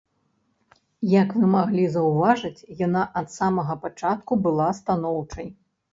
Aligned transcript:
Як 1.21 1.29
вы 1.41 1.45
маглі 1.55 1.83
заўважыць, 1.97 2.65
яна 2.85 3.03
ад 3.21 3.27
самага 3.37 3.73
пачатку 3.85 4.33
была 4.47 4.67
станоўчай. 4.83 5.47